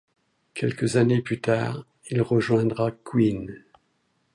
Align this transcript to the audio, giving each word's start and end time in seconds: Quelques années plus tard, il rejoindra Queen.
Quelques 0.55 0.95
années 0.97 1.21
plus 1.21 1.39
tard, 1.41 1.85
il 2.09 2.23
rejoindra 2.23 2.89
Queen. 3.03 3.63